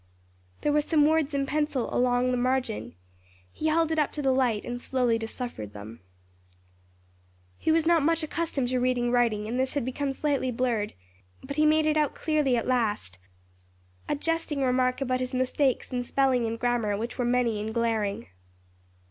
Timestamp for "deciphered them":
5.19-5.99